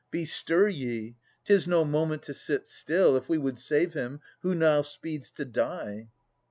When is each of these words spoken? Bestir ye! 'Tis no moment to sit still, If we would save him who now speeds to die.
Bestir 0.09 0.67
ye! 0.67 1.13
'Tis 1.45 1.67
no 1.67 1.85
moment 1.85 2.23
to 2.23 2.33
sit 2.33 2.65
still, 2.65 3.15
If 3.15 3.29
we 3.29 3.37
would 3.37 3.59
save 3.59 3.93
him 3.93 4.19
who 4.41 4.55
now 4.55 4.81
speeds 4.81 5.31
to 5.33 5.45
die. 5.45 6.09